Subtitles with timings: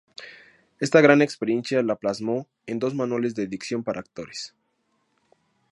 [0.79, 4.55] Esta gran experiencia la plasmó en dos manuales de dicción para actores.